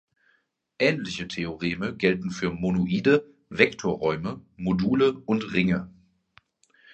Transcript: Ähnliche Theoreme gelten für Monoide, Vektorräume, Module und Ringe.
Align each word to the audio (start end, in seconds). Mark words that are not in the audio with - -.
Ähnliche 0.79 1.27
Theoreme 1.27 1.95
gelten 1.95 2.31
für 2.31 2.49
Monoide, 2.49 3.23
Vektorräume, 3.49 4.43
Module 4.57 5.11
und 5.13 5.53
Ringe. 5.53 5.91